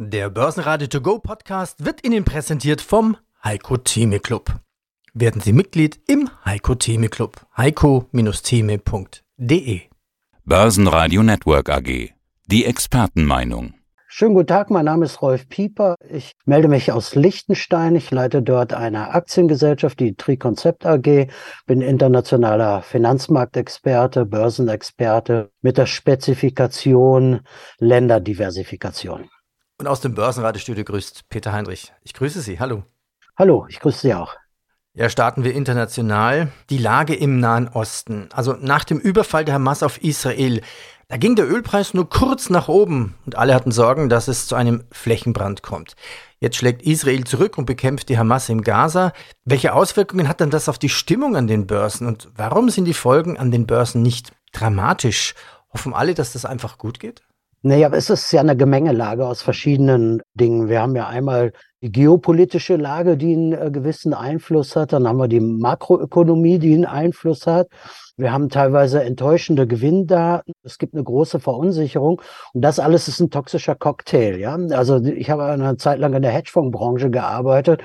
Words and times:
Der 0.00 0.30
Börsenradio 0.30 0.86
To 0.86 1.00
Go 1.00 1.18
Podcast 1.18 1.84
wird 1.84 2.06
Ihnen 2.06 2.24
präsentiert 2.24 2.80
vom 2.80 3.16
Heiko 3.42 3.78
Theme 3.78 4.20
Club. 4.20 4.54
Werden 5.12 5.40
Sie 5.40 5.52
Mitglied 5.52 5.98
im 6.06 6.30
Heiko 6.44 6.76
Theme 6.76 7.08
Club. 7.08 7.44
heiko-theme.de 7.56 9.80
Börsenradio 10.44 11.24
Network 11.24 11.68
AG. 11.68 12.12
Die 12.46 12.64
Expertenmeinung. 12.64 13.74
Schönen 14.06 14.34
guten 14.34 14.46
Tag, 14.46 14.70
mein 14.70 14.84
Name 14.84 15.04
ist 15.04 15.20
Rolf 15.20 15.48
Pieper. 15.48 15.96
Ich 16.08 16.34
melde 16.44 16.68
mich 16.68 16.92
aus 16.92 17.16
Liechtenstein. 17.16 17.96
Ich 17.96 18.12
leite 18.12 18.40
dort 18.40 18.72
eine 18.72 19.14
Aktiengesellschaft, 19.14 19.98
die 19.98 20.14
Trikonzept 20.14 20.86
AG, 20.86 21.26
bin 21.66 21.80
internationaler 21.80 22.82
Finanzmarktexperte, 22.82 24.26
Börsenexperte 24.26 25.50
mit 25.60 25.76
der 25.76 25.86
Spezifikation 25.86 27.40
Länderdiversifikation. 27.80 29.28
Und 29.80 29.86
aus 29.86 30.00
dem 30.00 30.14
Börsenradiostudio 30.14 30.82
grüßt 30.82 31.28
Peter 31.28 31.52
Heinrich. 31.52 31.92
Ich 32.02 32.12
grüße 32.12 32.40
Sie. 32.40 32.58
Hallo. 32.58 32.82
Hallo, 33.36 33.64
ich 33.68 33.78
grüße 33.78 34.00
Sie 34.00 34.14
auch. 34.14 34.34
Ja, 34.92 35.08
starten 35.08 35.44
wir 35.44 35.54
international. 35.54 36.50
Die 36.68 36.78
Lage 36.78 37.14
im 37.14 37.38
Nahen 37.38 37.68
Osten. 37.68 38.28
Also 38.32 38.54
nach 38.54 38.82
dem 38.82 38.98
Überfall 38.98 39.44
der 39.44 39.54
Hamas 39.54 39.84
auf 39.84 40.02
Israel, 40.02 40.62
da 41.06 41.16
ging 41.16 41.36
der 41.36 41.48
Ölpreis 41.48 41.94
nur 41.94 42.08
kurz 42.08 42.50
nach 42.50 42.66
oben 42.66 43.14
und 43.24 43.38
alle 43.38 43.54
hatten 43.54 43.70
Sorgen, 43.70 44.08
dass 44.08 44.26
es 44.26 44.48
zu 44.48 44.56
einem 44.56 44.82
Flächenbrand 44.90 45.62
kommt. 45.62 45.94
Jetzt 46.40 46.56
schlägt 46.56 46.82
Israel 46.82 47.22
zurück 47.22 47.56
und 47.56 47.66
bekämpft 47.66 48.08
die 48.08 48.18
Hamas 48.18 48.48
im 48.48 48.62
Gaza. 48.62 49.12
Welche 49.44 49.74
Auswirkungen 49.74 50.26
hat 50.26 50.40
dann 50.40 50.50
das 50.50 50.68
auf 50.68 50.80
die 50.80 50.88
Stimmung 50.88 51.36
an 51.36 51.46
den 51.46 51.68
Börsen 51.68 52.08
und 52.08 52.28
warum 52.34 52.68
sind 52.68 52.86
die 52.86 52.94
Folgen 52.94 53.38
an 53.38 53.52
den 53.52 53.68
Börsen 53.68 54.02
nicht 54.02 54.32
dramatisch? 54.52 55.36
Hoffen 55.72 55.94
alle, 55.94 56.14
dass 56.14 56.32
das 56.32 56.44
einfach 56.44 56.78
gut 56.78 56.98
geht? 56.98 57.22
Naja, 57.62 57.90
es 57.92 58.08
ist 58.08 58.30
ja 58.30 58.40
eine 58.40 58.56
Gemengelage 58.56 59.26
aus 59.26 59.42
verschiedenen 59.42 60.22
Dingen. 60.34 60.68
Wir 60.68 60.80
haben 60.80 60.94
ja 60.94 61.08
einmal 61.08 61.52
die 61.82 61.90
geopolitische 61.90 62.76
Lage, 62.76 63.16
die 63.16 63.32
einen 63.32 63.52
äh, 63.52 63.70
gewissen 63.72 64.14
Einfluss 64.14 64.76
hat. 64.76 64.92
Dann 64.92 65.08
haben 65.08 65.18
wir 65.18 65.26
die 65.26 65.40
Makroökonomie, 65.40 66.60
die 66.60 66.74
einen 66.74 66.84
Einfluss 66.84 67.46
hat. 67.48 67.68
Wir 68.16 68.32
haben 68.32 68.48
teilweise 68.48 69.02
enttäuschende 69.02 69.66
Gewinndaten. 69.66 70.52
Es 70.64 70.78
gibt 70.78 70.94
eine 70.94 71.02
große 71.02 71.40
Verunsicherung. 71.40 72.22
Und 72.52 72.62
das 72.62 72.78
alles 72.78 73.08
ist 73.08 73.20
ein 73.20 73.30
toxischer 73.30 73.74
Cocktail. 73.74 74.38
Ja, 74.38 74.56
also 74.70 75.02
ich 75.02 75.30
habe 75.30 75.44
eine 75.44 75.76
Zeit 75.76 75.98
lang 75.98 76.14
in 76.14 76.22
der 76.22 76.32
Hedgefondsbranche 76.32 77.10
gearbeitet. 77.10 77.82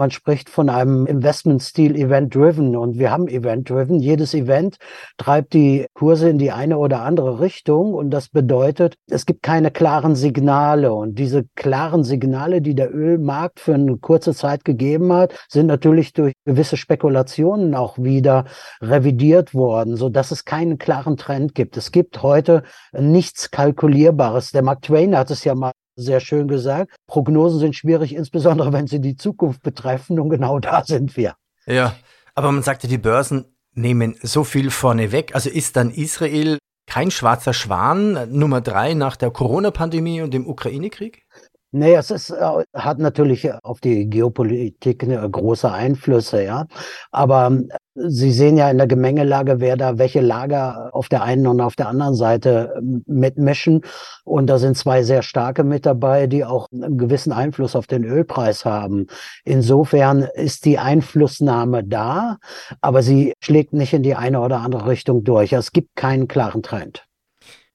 Man 0.00 0.10
spricht 0.10 0.48
von 0.48 0.70
einem 0.70 1.04
Investmentstil 1.04 1.94
Event-Driven 1.94 2.74
und 2.74 2.98
wir 2.98 3.10
haben 3.10 3.28
Event-Driven. 3.28 4.00
Jedes 4.00 4.32
Event 4.32 4.78
treibt 5.18 5.52
die 5.52 5.84
Kurse 5.92 6.30
in 6.30 6.38
die 6.38 6.52
eine 6.52 6.78
oder 6.78 7.02
andere 7.02 7.38
Richtung 7.38 7.92
und 7.92 8.08
das 8.08 8.30
bedeutet, 8.30 8.94
es 9.10 9.26
gibt 9.26 9.42
keine 9.42 9.70
klaren 9.70 10.16
Signale 10.16 10.94
und 10.94 11.18
diese 11.18 11.44
klaren 11.54 12.02
Signale, 12.02 12.62
die 12.62 12.74
der 12.74 12.94
Ölmarkt 12.94 13.60
für 13.60 13.74
eine 13.74 13.98
kurze 13.98 14.32
Zeit 14.32 14.64
gegeben 14.64 15.12
hat, 15.12 15.38
sind 15.50 15.66
natürlich 15.66 16.14
durch 16.14 16.32
gewisse 16.46 16.78
Spekulationen 16.78 17.74
auch 17.74 17.98
wieder 17.98 18.46
revidiert 18.80 19.52
worden, 19.52 19.96
so 19.96 20.08
dass 20.08 20.30
es 20.30 20.46
keinen 20.46 20.78
klaren 20.78 21.18
Trend 21.18 21.54
gibt. 21.54 21.76
Es 21.76 21.92
gibt 21.92 22.22
heute 22.22 22.62
nichts 22.92 23.50
Kalkulierbares. 23.50 24.52
Der 24.52 24.62
Mark 24.62 24.80
Twain 24.80 25.14
hat 25.14 25.30
es 25.30 25.44
ja 25.44 25.54
mal 25.54 25.72
sehr 25.96 26.20
schön 26.20 26.48
gesagt. 26.48 26.94
Prognosen 27.06 27.60
sind 27.60 27.76
schwierig, 27.76 28.14
insbesondere 28.14 28.72
wenn 28.72 28.86
sie 28.86 29.00
die 29.00 29.16
Zukunft 29.16 29.62
betreffen. 29.62 30.18
Und 30.18 30.30
genau 30.30 30.58
da 30.58 30.84
sind 30.84 31.16
wir. 31.16 31.34
Ja, 31.66 31.94
aber 32.34 32.52
man 32.52 32.62
sagte, 32.62 32.88
die 32.88 32.98
Börsen 32.98 33.44
nehmen 33.74 34.16
so 34.22 34.44
viel 34.44 34.70
vorne 34.70 35.12
weg. 35.12 35.34
Also 35.34 35.50
ist 35.50 35.76
dann 35.76 35.90
Israel 35.90 36.58
kein 36.86 37.10
schwarzer 37.10 37.52
Schwan, 37.52 38.32
Nummer 38.32 38.60
drei 38.60 38.94
nach 38.94 39.16
der 39.16 39.30
Corona-Pandemie 39.30 40.22
und 40.22 40.34
dem 40.34 40.46
Ukraine-Krieg? 40.46 41.26
Nee, 41.72 41.94
es 41.94 42.10
ist, 42.10 42.30
äh, 42.30 42.64
hat 42.74 42.98
natürlich 42.98 43.52
auf 43.62 43.80
die 43.80 44.10
Geopolitik 44.10 45.04
eine 45.04 45.28
große 45.28 45.70
Einflüsse, 45.70 46.42
ja. 46.42 46.66
Aber 47.12 47.46
ähm, 47.46 47.68
Sie 47.94 48.32
sehen 48.32 48.56
ja 48.56 48.70
in 48.70 48.78
der 48.78 48.86
Gemengelage, 48.86 49.60
wer 49.60 49.76
da 49.76 49.98
welche 49.98 50.20
Lager 50.20 50.90
auf 50.92 51.08
der 51.08 51.22
einen 51.22 51.46
und 51.46 51.60
auf 51.60 51.76
der 51.76 51.88
anderen 51.88 52.14
Seite 52.14 52.74
ähm, 52.78 53.04
mitmischen. 53.06 53.82
Und 54.24 54.46
da 54.46 54.58
sind 54.58 54.76
zwei 54.76 55.02
sehr 55.02 55.22
starke 55.22 55.64
mit 55.64 55.86
dabei, 55.86 56.26
die 56.26 56.44
auch 56.44 56.66
einen 56.72 56.98
gewissen 56.98 57.32
Einfluss 57.32 57.76
auf 57.76 57.86
den 57.86 58.04
Ölpreis 58.04 58.64
haben. 58.64 59.06
Insofern 59.44 60.22
ist 60.22 60.64
die 60.64 60.78
Einflussnahme 60.78 61.84
da, 61.84 62.38
aber 62.80 63.02
sie 63.02 63.32
schlägt 63.40 63.72
nicht 63.72 63.92
in 63.92 64.02
die 64.02 64.14
eine 64.14 64.40
oder 64.40 64.60
andere 64.60 64.88
Richtung 64.88 65.24
durch. 65.24 65.52
Es 65.52 65.72
gibt 65.72 65.94
keinen 65.94 66.26
klaren 66.26 66.62
Trend. 66.62 67.06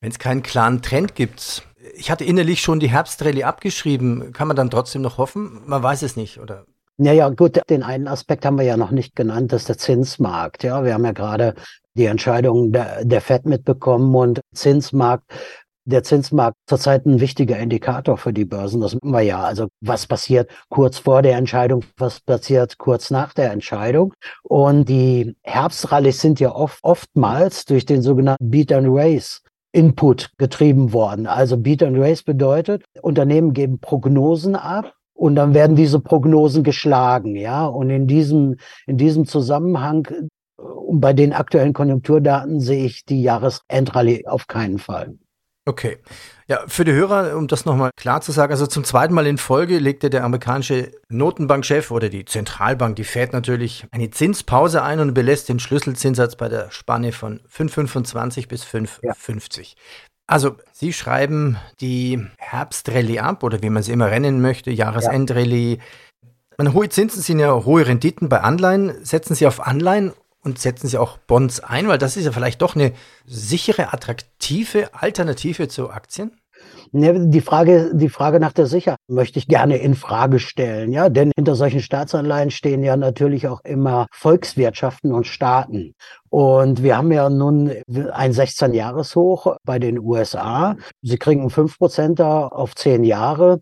Wenn 0.01 0.11
es 0.11 0.19
keinen 0.19 0.43
klaren 0.43 0.81
Trend 0.81 1.15
gibt, 1.15 1.63
ich 1.95 2.11
hatte 2.11 2.23
innerlich 2.23 2.61
schon 2.61 2.79
die 2.79 2.89
Herbstrallye 2.89 3.43
abgeschrieben. 3.43 4.33
Kann 4.33 4.47
man 4.47 4.57
dann 4.57 4.69
trotzdem 4.69 5.01
noch 5.01 5.17
hoffen? 5.17 5.61
Man 5.65 5.83
weiß 5.83 6.01
es 6.01 6.15
nicht, 6.15 6.39
oder? 6.39 6.65
Naja, 6.97 7.29
gut, 7.29 7.59
den 7.69 7.83
einen 7.83 8.07
Aspekt 8.07 8.45
haben 8.45 8.57
wir 8.57 8.65
ja 8.65 8.77
noch 8.77 8.91
nicht 8.91 9.15
genannt, 9.15 9.51
das 9.51 9.63
ist 9.63 9.69
der 9.69 9.77
Zinsmarkt. 9.77 10.63
Ja, 10.63 10.85
wir 10.85 10.93
haben 10.93 11.03
ja 11.03 11.11
gerade 11.11 11.55
die 11.93 12.05
Entscheidung 12.05 12.71
der, 12.71 13.03
der 13.03 13.21
FED 13.21 13.45
mitbekommen 13.45 14.15
und 14.15 14.41
Zinsmarkt 14.53 15.25
der 15.85 16.03
Zinsmarkt 16.03 16.57
zurzeit 16.67 17.05
ein 17.05 17.19
wichtiger 17.19 17.57
Indikator 17.57 18.17
für 18.17 18.33
die 18.33 18.45
Börsen. 18.45 18.81
Das 18.81 18.95
wissen 18.95 19.11
wir 19.11 19.21
ja. 19.21 19.43
Also 19.43 19.67
was 19.81 20.07
passiert 20.07 20.49
kurz 20.69 20.97
vor 20.97 21.21
der 21.21 21.37
Entscheidung, 21.37 21.83
was 21.97 22.19
passiert 22.19 22.77
kurz 22.77 23.11
nach 23.11 23.33
der 23.33 23.51
Entscheidung. 23.51 24.13
Und 24.43 24.89
die 24.89 25.35
Herbstrallies 25.43 26.19
sind 26.21 26.39
ja 26.39 26.53
oft, 26.53 26.79
oftmals 26.81 27.65
durch 27.65 27.85
den 27.85 28.01
sogenannten 28.01 28.49
Beat 28.49 28.71
and 28.71 28.87
Race 28.89 29.41
Input 29.75 30.31
getrieben 30.37 30.93
worden. 30.93 31.27
Also 31.27 31.57
Beat 31.57 31.83
and 31.83 31.97
Race 31.97 32.23
bedeutet, 32.23 32.83
Unternehmen 33.01 33.53
geben 33.53 33.79
Prognosen 33.79 34.55
ab 34.55 34.93
und 35.13 35.35
dann 35.35 35.53
werden 35.53 35.75
diese 35.75 35.99
Prognosen 35.99 36.63
geschlagen, 36.63 37.35
ja. 37.35 37.65
Und 37.65 37.89
in 37.89 38.07
diesem, 38.07 38.55
in 38.87 38.97
diesem 38.97 39.25
Zusammenhang, 39.25 40.07
und 40.57 41.01
bei 41.01 41.11
den 41.13 41.33
aktuellen 41.33 41.73
Konjunkturdaten 41.73 42.61
sehe 42.61 42.85
ich 42.85 43.03
die 43.03 43.21
Jahresendrallye 43.21 44.27
auf 44.27 44.47
keinen 44.47 44.77
Fall. 44.77 45.17
Okay. 45.67 45.97
Ja, 46.47 46.63
für 46.67 46.85
die 46.85 46.91
Hörer, 46.91 47.35
um 47.35 47.47
das 47.47 47.65
nochmal 47.65 47.89
klar 47.97 48.21
zu 48.21 48.31
sagen, 48.31 48.51
also 48.51 48.67
zum 48.67 48.83
zweiten 48.83 49.15
Mal 49.15 49.25
in 49.25 49.39
Folge 49.39 49.79
legte 49.79 50.11
der 50.11 50.23
amerikanische 50.23 50.91
Notenbankchef 51.09 51.89
oder 51.89 52.09
die 52.09 52.23
Zentralbank, 52.23 52.95
die 52.95 53.03
Fed 53.03 53.33
natürlich, 53.33 53.87
eine 53.89 54.11
Zinspause 54.11 54.83
ein 54.83 54.99
und 54.99 55.15
belässt 55.15 55.49
den 55.49 55.59
Schlüsselzinssatz 55.59 56.35
bei 56.35 56.49
der 56.49 56.69
Spanne 56.69 57.11
von 57.11 57.39
5,25 57.51 58.47
bis 58.47 58.63
5,50. 58.63 59.61
Ja. 59.61 59.65
Also, 60.27 60.55
Sie 60.71 60.93
schreiben 60.93 61.57
die 61.81 62.23
Herbstrallye 62.37 63.19
ab 63.19 63.41
oder 63.41 63.63
wie 63.63 63.69
man 63.71 63.81
es 63.81 63.89
immer 63.89 64.11
rennen 64.11 64.41
möchte, 64.41 64.69
Jahresendrallye. 64.69 65.79
Ja. 66.59 66.73
Hohe 66.73 66.89
Zinsen 66.89 67.21
sind 67.21 67.39
ja 67.39 67.65
hohe 67.65 67.87
Renditen 67.87 68.29
bei 68.29 68.41
Anleihen. 68.41 69.03
Setzen 69.03 69.35
Sie 69.35 69.47
auf 69.47 69.65
Anleihen 69.65 70.13
und 70.45 70.59
setzen 70.59 70.87
Sie 70.87 70.97
auch 70.97 71.17
Bonds 71.17 71.59
ein, 71.59 71.87
weil 71.87 71.97
das 71.97 72.15
ist 72.15 72.25
ja 72.25 72.31
vielleicht 72.31 72.61
doch 72.61 72.75
eine 72.75 72.93
sichere, 73.25 73.91
attraktive 73.93 74.93
Alternative 74.93 75.67
zu 75.67 75.89
Aktien? 75.89 76.31
Die 76.93 77.41
Frage, 77.41 77.91
die 77.93 78.09
Frage 78.09 78.39
nach 78.39 78.53
der 78.53 78.67
Sicherheit 78.67 78.99
möchte 79.09 79.39
ich 79.39 79.47
gerne 79.47 79.77
in 79.77 79.95
Frage 79.95 80.39
stellen, 80.39 80.93
ja, 80.93 81.09
denn 81.09 81.31
hinter 81.35 81.55
solchen 81.55 81.81
Staatsanleihen 81.81 82.51
stehen 82.51 82.83
ja 82.83 82.95
natürlich 82.95 83.47
auch 83.47 83.59
immer 83.65 84.07
Volkswirtschaften 84.11 85.11
und 85.11 85.27
Staaten. 85.27 85.93
Und 86.29 86.83
wir 86.83 86.95
haben 86.97 87.11
ja 87.11 87.29
nun 87.29 87.71
ein 88.13 88.31
16-Jahres-Hoch 88.31 89.57
bei 89.65 89.79
den 89.79 89.99
USA. 89.99 90.77
Sie 91.01 91.17
kriegen 91.17 91.49
5 91.49 91.77
Prozent 91.77 92.21
auf 92.21 92.75
10 92.75 93.03
Jahre. 93.03 93.59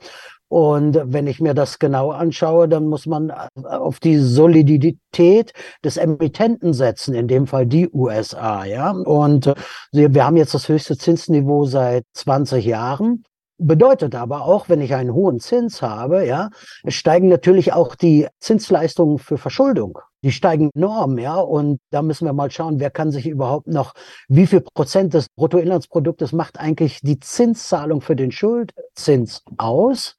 Und 0.53 1.01
wenn 1.05 1.25
ich 1.25 1.41
mir 1.41 1.55
das 1.55 1.79
genau 1.79 2.11
anschaue, 2.11 2.67
dann 2.67 2.85
muss 2.85 3.07
man 3.07 3.31
äh, 3.31 3.65
auf 3.65 3.99
die 3.99 4.19
Solidität 4.19 5.51
des 5.83 5.97
Emittenten 5.97 6.73
setzen, 6.73 7.15
in 7.15 7.27
dem 7.27 7.47
Fall 7.47 7.65
die 7.65 7.89
USA, 7.91 8.63
ja. 8.63 8.91
Und 8.91 9.47
äh, 9.47 9.55
wir 9.91 10.23
haben 10.23 10.37
jetzt 10.37 10.53
das 10.53 10.69
höchste 10.69 10.95
Zinsniveau 10.95 11.65
seit 11.65 12.05
20 12.13 12.65
Jahren. 12.65 13.23
Bedeutet 13.57 14.13
aber 14.13 14.43
auch, 14.43 14.69
wenn 14.69 14.81
ich 14.81 14.93
einen 14.93 15.15
hohen 15.15 15.39
Zins 15.39 15.81
habe, 15.81 16.23
ja, 16.23 16.51
steigen 16.87 17.29
natürlich 17.29 17.73
auch 17.73 17.95
die 17.95 18.27
Zinsleistungen 18.39 19.17
für 19.17 19.39
Verschuldung. 19.39 19.97
Die 20.21 20.31
steigen 20.31 20.69
enorm, 20.75 21.17
ja. 21.17 21.33
Und 21.33 21.79
da 21.89 22.03
müssen 22.03 22.25
wir 22.25 22.33
mal 22.33 22.51
schauen, 22.51 22.79
wer 22.79 22.91
kann 22.91 23.09
sich 23.09 23.25
überhaupt 23.25 23.65
noch, 23.65 23.95
wie 24.27 24.45
viel 24.45 24.61
Prozent 24.61 25.15
des 25.15 25.29
Bruttoinlandsproduktes 25.35 26.31
macht 26.31 26.59
eigentlich 26.59 26.99
die 27.01 27.19
Zinszahlung 27.19 28.01
für 28.01 28.15
den 28.15 28.31
Schuldzins 28.31 29.41
aus? 29.57 30.15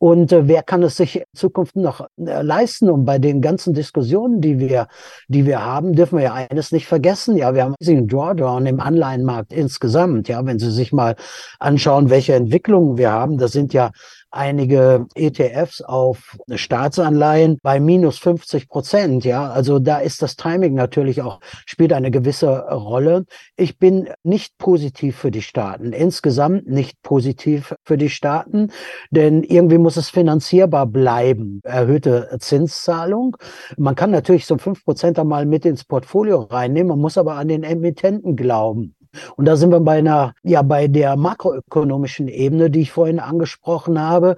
Und 0.00 0.32
äh, 0.32 0.48
wer 0.48 0.62
kann 0.62 0.82
es 0.82 0.96
sich 0.96 1.16
in 1.16 1.24
Zukunft 1.34 1.76
noch 1.76 2.08
äh, 2.16 2.40
leisten? 2.40 2.88
Und 2.88 3.04
bei 3.04 3.18
den 3.18 3.42
ganzen 3.42 3.74
Diskussionen, 3.74 4.40
die 4.40 4.58
wir, 4.58 4.88
die 5.28 5.44
wir 5.44 5.62
haben, 5.62 5.92
dürfen 5.92 6.16
wir 6.16 6.24
ja 6.24 6.32
eines 6.32 6.72
nicht 6.72 6.86
vergessen. 6.86 7.36
Ja, 7.36 7.54
wir 7.54 7.64
haben 7.64 7.74
einen 7.86 8.08
Drawdown 8.08 8.64
im 8.64 8.80
Anleihenmarkt 8.80 9.52
insgesamt. 9.52 10.26
Ja, 10.26 10.44
wenn 10.46 10.58
Sie 10.58 10.70
sich 10.70 10.94
mal 10.94 11.16
anschauen, 11.58 12.08
welche 12.08 12.32
Entwicklungen 12.32 12.96
wir 12.96 13.12
haben, 13.12 13.36
das 13.36 13.52
sind 13.52 13.74
ja 13.74 13.90
einige 14.30 15.06
ETFs 15.14 15.80
auf 15.82 16.36
Staatsanleihen 16.54 17.58
bei 17.62 17.80
minus 17.80 18.18
50 18.18 18.68
Prozent. 18.68 19.24
Ja, 19.24 19.50
also 19.50 19.78
da 19.78 19.98
ist 19.98 20.22
das 20.22 20.36
Timing 20.36 20.74
natürlich 20.74 21.22
auch, 21.22 21.40
spielt 21.66 21.92
eine 21.92 22.10
gewisse 22.10 22.48
Rolle. 22.70 23.24
Ich 23.56 23.78
bin 23.78 24.08
nicht 24.22 24.56
positiv 24.58 25.16
für 25.16 25.30
die 25.30 25.42
Staaten, 25.42 25.92
insgesamt 25.92 26.68
nicht 26.68 27.02
positiv 27.02 27.74
für 27.84 27.96
die 27.96 28.10
Staaten, 28.10 28.70
denn 29.10 29.42
irgendwie 29.42 29.78
muss 29.78 29.96
es 29.96 30.10
finanzierbar 30.10 30.86
bleiben. 30.86 31.60
Erhöhte 31.64 32.36
Zinszahlung. 32.38 33.36
Man 33.76 33.94
kann 33.94 34.10
natürlich 34.10 34.46
so 34.46 34.58
fünf 34.58 34.84
Prozent 34.84 35.18
einmal 35.18 35.46
mit 35.46 35.64
ins 35.64 35.84
Portfolio 35.84 36.42
reinnehmen, 36.42 36.88
man 36.88 37.00
muss 37.00 37.18
aber 37.18 37.34
an 37.34 37.48
den 37.48 37.62
Emittenten 37.62 38.36
glauben. 38.36 38.94
Und 39.36 39.46
da 39.46 39.56
sind 39.56 39.70
wir 39.70 39.80
bei 39.80 39.98
einer, 39.98 40.34
ja, 40.42 40.62
bei 40.62 40.88
der 40.88 41.16
makroökonomischen 41.16 42.28
Ebene, 42.28 42.70
die 42.70 42.80
ich 42.80 42.92
vorhin 42.92 43.20
angesprochen 43.20 44.00
habe. 44.00 44.36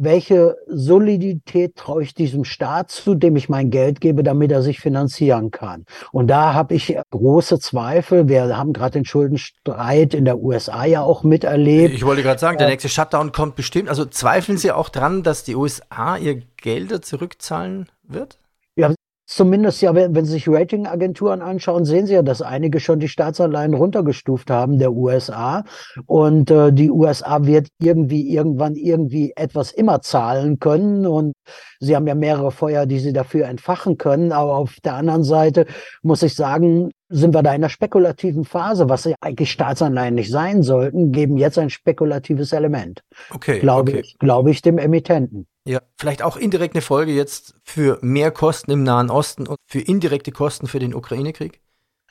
Welche 0.00 0.56
Solidität 0.68 1.74
traue 1.74 2.04
ich 2.04 2.14
diesem 2.14 2.44
Staat 2.44 2.92
zu, 2.92 3.16
dem 3.16 3.34
ich 3.34 3.48
mein 3.48 3.70
Geld 3.70 4.00
gebe, 4.00 4.22
damit 4.22 4.52
er 4.52 4.62
sich 4.62 4.78
finanzieren 4.78 5.50
kann? 5.50 5.86
Und 6.12 6.28
da 6.28 6.54
habe 6.54 6.74
ich 6.74 6.96
große 7.10 7.58
Zweifel. 7.58 8.28
Wir 8.28 8.56
haben 8.56 8.72
gerade 8.72 8.92
den 8.92 9.04
Schuldenstreit 9.04 10.14
in 10.14 10.24
der 10.24 10.38
USA 10.38 10.84
ja 10.84 11.02
auch 11.02 11.24
miterlebt. 11.24 11.94
Ich 11.94 12.06
wollte 12.06 12.22
gerade 12.22 12.38
sagen, 12.38 12.58
der 12.58 12.68
nächste 12.68 12.88
Shutdown 12.88 13.32
kommt 13.32 13.56
bestimmt. 13.56 13.88
Also 13.88 14.04
zweifeln 14.04 14.56
Sie 14.56 14.70
auch 14.70 14.88
dran, 14.88 15.24
dass 15.24 15.42
die 15.42 15.56
USA 15.56 16.16
ihr 16.16 16.42
Gelder 16.56 17.02
zurückzahlen 17.02 17.88
wird? 18.04 18.38
Ja, 18.76 18.94
Zumindest 19.30 19.82
ja, 19.82 19.94
wenn, 19.94 20.14
wenn 20.14 20.24
Sie 20.24 20.32
sich 20.32 20.48
Ratingagenturen 20.48 21.42
anschauen, 21.42 21.84
sehen 21.84 22.06
Sie 22.06 22.14
ja, 22.14 22.22
dass 22.22 22.40
einige 22.40 22.80
schon 22.80 22.98
die 22.98 23.08
Staatsanleihen 23.08 23.74
runtergestuft 23.74 24.50
haben 24.50 24.78
der 24.78 24.94
USA. 24.94 25.64
Und 26.06 26.50
äh, 26.50 26.72
die 26.72 26.90
USA 26.90 27.44
wird 27.44 27.68
irgendwie 27.78 28.34
irgendwann 28.34 28.74
irgendwie 28.74 29.34
etwas 29.36 29.70
immer 29.70 30.00
zahlen 30.00 30.60
können. 30.60 31.06
Und 31.06 31.34
Sie 31.78 31.94
haben 31.94 32.06
ja 32.06 32.14
mehrere 32.14 32.50
Feuer, 32.50 32.86
die 32.86 33.00
Sie 33.00 33.12
dafür 33.12 33.48
entfachen 33.48 33.98
können. 33.98 34.32
Aber 34.32 34.56
auf 34.56 34.76
der 34.82 34.94
anderen 34.94 35.24
Seite 35.24 35.66
muss 36.00 36.22
ich 36.22 36.34
sagen, 36.34 36.90
sind 37.10 37.34
wir 37.34 37.42
da 37.42 37.50
in 37.50 37.56
einer 37.56 37.68
spekulativen 37.68 38.46
Phase, 38.46 38.88
was 38.88 39.04
ja 39.04 39.14
eigentlich 39.20 39.50
Staatsanleihen 39.50 40.14
nicht 40.14 40.30
sein 40.30 40.62
sollten, 40.62 41.12
geben 41.12 41.36
jetzt 41.36 41.58
ein 41.58 41.68
spekulatives 41.68 42.54
Element. 42.54 43.02
Okay. 43.30 43.58
Glaube 43.58 43.92
okay. 43.92 44.00
ich, 44.00 44.18
glaube 44.18 44.50
ich 44.50 44.62
dem 44.62 44.78
Emittenten. 44.78 45.46
Ja, 45.68 45.82
vielleicht 45.98 46.22
auch 46.22 46.38
indirekt 46.38 46.74
eine 46.74 46.80
Folge 46.80 47.12
jetzt 47.12 47.52
für 47.62 47.98
mehr 48.00 48.30
Kosten 48.30 48.70
im 48.70 48.84
Nahen 48.84 49.10
Osten 49.10 49.46
und 49.46 49.58
für 49.66 49.80
indirekte 49.80 50.32
Kosten 50.32 50.66
für 50.66 50.78
den 50.78 50.94
Ukraine-Krieg? 50.94 51.60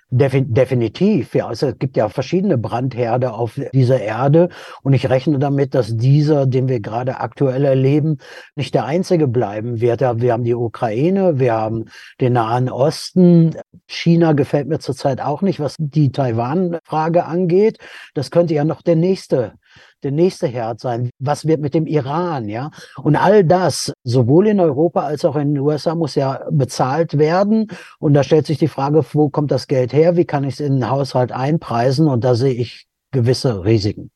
definitiv. 0.09 1.35
Ja, 1.35 1.47
also 1.47 1.67
es 1.67 1.79
gibt 1.79 1.97
ja 1.97 2.07
verschiedene 2.07 2.57
Brandherde 2.57 3.33
auf 3.33 3.59
dieser 3.73 3.99
Erde 3.99 4.49
und 4.81 4.93
ich 4.93 5.09
rechne 5.09 5.37
damit, 5.37 5.73
dass 5.73 5.97
dieser, 5.97 6.45
den 6.45 6.69
wir 6.69 6.79
gerade 6.79 7.19
aktuell 7.19 7.65
erleben, 7.65 8.19
nicht 8.55 8.73
der 8.73 8.85
einzige 8.85 9.27
bleiben 9.27 9.81
wird. 9.81 9.99
Wir 9.99 10.31
haben 10.31 10.45
die 10.45 10.55
Ukraine, 10.55 11.39
wir 11.39 11.53
haben 11.53 11.85
den 12.21 12.33
Nahen 12.33 12.69
Osten. 12.69 13.55
China 13.87 14.31
gefällt 14.33 14.69
mir 14.69 14.79
zurzeit 14.79 15.19
auch 15.19 15.41
nicht, 15.41 15.59
was 15.59 15.75
die 15.77 16.11
Taiwan-Frage 16.11 17.25
angeht. 17.25 17.79
Das 18.13 18.31
könnte 18.31 18.53
ja 18.53 18.63
noch 18.63 18.81
der 18.81 18.95
nächste 18.95 19.55
der 20.03 20.11
nächste 20.11 20.47
Herd 20.47 20.79
sein? 20.79 21.09
Was 21.19 21.47
wird 21.47 21.61
mit 21.61 21.73
dem 21.73 21.87
Iran? 21.87 22.47
Ja, 22.49 22.71
und 22.97 23.15
all 23.15 23.43
das, 23.43 23.93
sowohl 24.03 24.47
in 24.47 24.59
Europa 24.59 25.01
als 25.01 25.25
auch 25.25 25.35
in 25.35 25.53
den 25.53 25.63
USA, 25.63 25.95
muss 25.95 26.15
ja 26.15 26.41
bezahlt 26.51 27.17
werden. 27.17 27.67
Und 27.99 28.13
da 28.13 28.23
stellt 28.23 28.45
sich 28.45 28.57
die 28.57 28.67
Frage, 28.67 29.03
wo 29.13 29.29
kommt 29.29 29.51
das 29.51 29.67
Geld 29.67 29.93
her? 29.93 30.15
Wie 30.15 30.25
kann 30.25 30.43
ich 30.43 30.55
es 30.55 30.59
in 30.59 30.75
den 30.75 30.89
Haushalt 30.89 31.31
einpreisen? 31.31 32.07
Und 32.07 32.23
da 32.23 32.35
sehe 32.35 32.53
ich 32.53 32.87
gewisse 33.11 33.63
Risiken. 33.63 34.11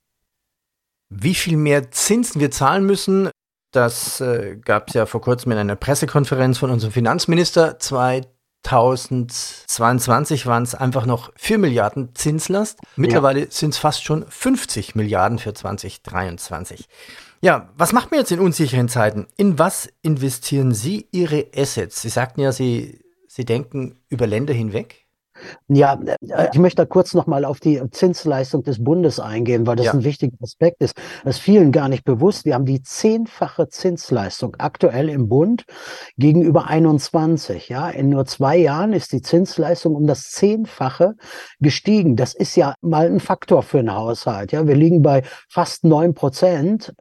Wie 1.10 1.36
viel 1.36 1.58
mehr 1.58 1.92
Zinsen 1.92 2.40
wir 2.40 2.52
zahlen 2.52 2.86
müssen, 2.86 3.30
das 3.72 4.20
äh, 4.20 4.58
gab 4.58 4.90
es 4.90 4.94
ja 4.94 5.06
vor 5.06 5.22
kurzem 5.22 5.52
in 5.54 5.58
einer 5.58 5.76
Pressekonferenz 5.76 6.58
von 6.58 6.72
unserem 6.72 6.92
Finanzminister. 6.92 7.80
Zwei 7.80 8.22
2022 8.64 10.46
waren 10.46 10.64
es 10.64 10.76
einfach 10.76 11.06
noch 11.06 11.32
4 11.36 11.58
Milliarden 11.58 12.16
Zinslast. 12.16 12.80
Mittlerweile 12.96 13.42
ja. 13.42 13.48
sind 13.50 13.72
es 13.72 13.80
fast 13.80 14.04
schon 14.04 14.26
50 14.28 14.96
Milliarden 14.96 15.40
für 15.40 15.54
2023. 15.54 16.88
Ja, 17.42 17.70
was 17.76 17.92
macht 17.92 18.12
man 18.12 18.20
jetzt 18.20 18.32
in 18.32 18.40
unsicheren 18.40 18.88
Zeiten? 18.88 19.28
In 19.36 19.58
was 19.58 19.90
investieren 20.04 20.74
Sie 20.74 21.08
Ihre 21.12 21.48
Assets? 21.56 22.02
Sie 22.02 22.10
sagten 22.10 22.42
ja, 22.42 22.52
Sie, 22.52 23.00
Sie 23.28 23.46
denken 23.46 23.96
über 24.10 24.28
Länder 24.28 24.54
hinweg. 24.54 25.01
Ja, 25.68 26.00
äh, 26.28 26.50
ich 26.52 26.60
möchte 26.60 26.82
da 26.82 26.86
kurz 26.86 27.14
nochmal 27.14 27.46
auf 27.46 27.60
die 27.60 27.82
Zinsleistung 27.92 28.64
des 28.64 28.84
Bundes 28.84 29.20
eingehen, 29.20 29.68
weil 29.68 29.76
das 29.76 29.88
ja. 29.88 29.94
ein 29.94 30.04
wichtiger 30.04 30.36
Aspekt 30.42 30.82
ist. 30.82 30.96
Das 31.24 31.38
ist 31.38 31.42
vielen 31.42 31.72
gar 31.72 31.90
nicht 31.90 32.04
bewusst. 32.04 32.46
Wir 32.46 32.56
haben 32.56 32.66
die 32.66 32.82
zehnfache 32.82 33.70
Zinsleistung 33.70 34.56
aktuell 34.60 35.10
im 35.10 35.30
Bund 35.30 35.66
gegenüber 36.18 36.68
21. 36.68 37.70
Ja, 37.70 37.90
in 37.90 38.10
nur 38.10 38.26
zwei 38.26 38.58
Jahren 38.58 38.94
ist 38.94 39.12
die 39.12 39.22
Zinsleistung 39.22 39.96
um 39.96 40.08
das 40.08 40.32
Zehnfache 40.32 41.16
gestiegen. 41.60 42.16
Das 42.16 42.34
ist 42.34 42.56
ja 42.56 42.76
mal 42.82 43.08
ein 43.08 43.20
Faktor 43.20 43.64
für 43.64 43.80
einen 43.80 43.94
Haushalt. 43.94 44.52
Ja, 44.52 44.68
wir 44.68 44.76
liegen 44.76 45.02
bei 45.02 45.24
fast 45.50 45.84
neun 45.84 46.14
Prozent 46.14 46.94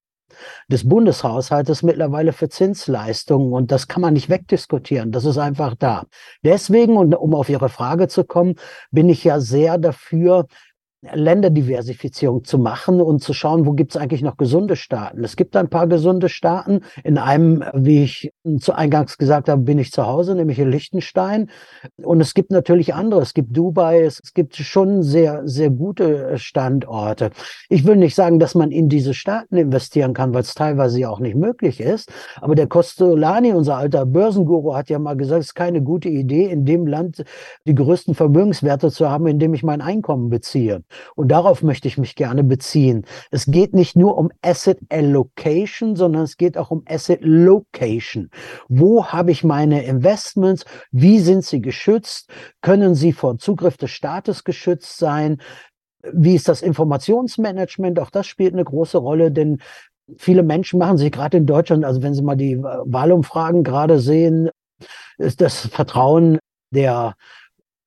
des 0.69 0.89
Bundeshaushaltes 0.89 1.83
mittlerweile 1.83 2.33
für 2.33 2.49
Zinsleistungen 2.49 3.53
und 3.53 3.71
das 3.71 3.89
kann 3.89 4.03
man 4.03 4.15
nicht 4.15 4.29
wegdiskutieren. 4.29 5.13
Das 5.13 5.25
ist 5.25 5.39
einfach 5.39 5.75
da. 5.75 6.05
Deswegen, 6.45 6.97
und 6.97 7.15
um 7.15 7.35
auf 7.35 7.49
Ihre 7.49 7.69
Frage 7.69 8.09
zu 8.09 8.25
kommen, 8.25 8.57
bin 8.91 9.09
ich 9.09 9.25
ja 9.25 9.41
sehr 9.41 9.79
dafür, 9.79 10.47
Länderdiversifizierung 11.03 12.45
zu 12.45 12.59
machen 12.59 13.01
und 13.01 13.23
zu 13.23 13.33
schauen, 13.33 13.65
wo 13.65 13.73
gibt 13.73 13.93
es 13.93 13.97
eigentlich 13.97 14.21
noch 14.21 14.37
gesunde 14.37 14.77
Staaten. 14.77 15.25
Es 15.25 15.35
gibt 15.35 15.57
ein 15.57 15.71
paar 15.71 15.87
gesunde 15.87 16.29
Staaten. 16.29 16.81
In 17.03 17.17
einem, 17.17 17.65
wie 17.73 18.05
ich 18.05 18.33
zu 18.59 18.75
Eingangs 18.75 19.17
gesagt 19.17 19.49
habe, 19.49 19.63
bin 19.63 19.79
ich 19.79 19.93
zu 19.93 20.07
Hause, 20.07 20.35
nämlich 20.35 20.59
in 20.59 20.71
Liechtenstein. 20.71 21.49
Und 22.03 22.21
es 22.21 22.35
gibt 22.35 22.51
natürlich 22.51 22.93
andere. 22.93 23.23
Es 23.23 23.33
gibt 23.33 23.57
Dubai. 23.57 24.03
Es, 24.03 24.21
es 24.23 24.35
gibt 24.35 24.57
schon 24.57 25.03
sehr, 25.03 25.41
sehr 25.47 25.71
gute 25.71 26.37
Standorte. 26.37 27.31
Ich 27.71 27.87
will 27.87 27.97
nicht 27.97 28.15
sagen, 28.15 28.39
dass 28.39 28.55
man 28.55 28.71
in 28.71 28.91
diese 28.91 29.15
Staaten 29.15 29.57
investieren 29.57 30.13
kann, 30.13 30.35
weil 30.35 30.43
es 30.43 30.55
teilweise 30.55 31.01
ja 31.01 31.09
auch 31.09 31.21
nicht 31.21 31.37
möglich 31.37 31.81
ist. 31.81 32.13
Aber 32.43 32.55
der 32.55 32.67
Costolani, 32.67 33.55
unser 33.55 33.79
alter 33.79 34.05
Börsenguru, 34.05 34.75
hat 34.75 34.91
ja 34.91 34.99
mal 34.99 35.17
gesagt, 35.17 35.41
es 35.41 35.47
ist 35.47 35.55
keine 35.55 35.81
gute 35.81 36.11
Idee, 36.11 36.45
in 36.45 36.67
dem 36.67 36.87
Land 36.87 37.25
die 37.67 37.75
größten 37.75 38.15
Vermögenswerte 38.15 38.91
zu 38.91 39.09
haben, 39.09 39.27
in 39.27 39.39
dem 39.39 39.55
ich 39.55 39.63
mein 39.63 39.81
Einkommen 39.81 40.29
beziehe. 40.29 40.83
Und 41.15 41.29
darauf 41.29 41.63
möchte 41.63 41.89
ich 41.89 41.99
mich 41.99 42.15
gerne 42.15 42.45
beziehen. 42.45 43.05
Es 43.31 43.47
geht 43.47 43.75
nicht 43.75 43.97
nur 43.97 44.19
um 44.19 44.31
Asset 44.43 44.79
Allocation, 44.89 45.97
sondern 45.97 46.23
es 46.23 46.37
geht 46.37 46.57
auch 46.57 46.71
um 46.71 46.83
Asset 46.89 47.21
Location. 47.23 48.31
Wo 48.69 49.07
habe 49.07 49.31
ich 49.31 49.45
meine 49.45 49.85
Investments? 49.85 50.65
Wie 50.91 51.19
sind 51.21 51.45
sie 51.45 51.61
geschützt? 51.61 52.31
Können 52.61 52.95
sie 52.95 53.13
vor 53.13 53.39
Zugriff 53.39 53.77
des 53.77 53.91
Staates 53.91 54.45
geschützt 54.45 54.99
sein? 54.99 55.41
Wie 56.13 56.35
ist 56.35 56.49
das 56.49 56.63
Informationsmanagement? 56.63 58.01
Auch 58.01 58.11
das 58.11 58.27
spielt 58.27 58.55
eine 58.55 58.65
große 58.65 58.99
Rolle, 58.99 59.31
denn 59.31 59.59
viele 60.17 60.43
Menschen 60.43 60.79
machen 60.79 60.97
sich 60.97 61.13
gerade 61.13 61.37
in 61.37 61.47
Deutschland, 61.47 61.85
also 61.85 62.03
wenn 62.03 62.15
Sie 62.15 62.23
mal 62.23 62.37
die 62.37 62.61
Wahlumfragen 62.63 63.63
gerade 63.63 63.99
sehen, 63.99 64.51
ist 65.19 65.41
das 65.41 65.67
Vertrauen 65.67 66.39
der 66.73 67.15